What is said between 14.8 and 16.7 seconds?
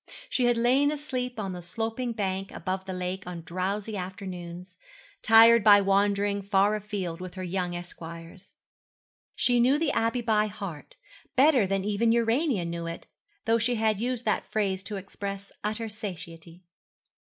to express utter satiety.